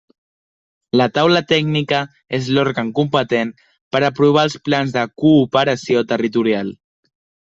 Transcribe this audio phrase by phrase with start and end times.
[0.99, 1.97] La Taula Tècnica
[2.37, 3.53] és l'òrgan competent
[3.95, 6.73] per aprovar els plans de cooperació territorial.